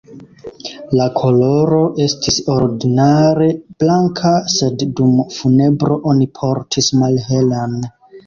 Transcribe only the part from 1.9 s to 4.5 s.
estis ordinare blanka,